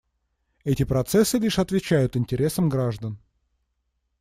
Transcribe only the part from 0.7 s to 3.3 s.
процессы лишь отвечают интересам граждан.